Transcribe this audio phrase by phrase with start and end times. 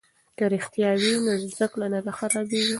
[0.37, 2.69] که رښتیا وي نو زده کړه نه خرابیږي.